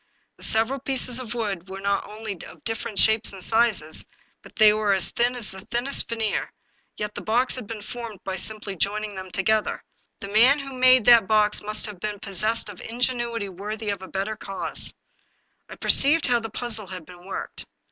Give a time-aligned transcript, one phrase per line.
[0.37, 4.03] The several pieces of wood were not only of different shapes and sizes,
[4.41, 6.51] but they were as thin as the thinnest veneer;
[6.97, 9.83] yet the box had been formed by simply joining them together.
[10.19, 14.07] The man who made that box must have been possessed of ingenuity worthy of a
[14.07, 14.91] better cause.
[15.69, 17.67] I perceived how the puzzle had been worked.